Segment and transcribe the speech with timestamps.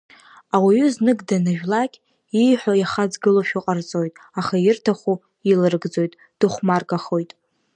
[0.55, 1.91] Ауаҩы знык данажәлак,
[2.41, 5.15] ииҳәо иахаҵгылошәа ҟарҵоит, аха ирҭаху
[5.49, 7.31] иларыгӡоит, дыхәмаргахоит…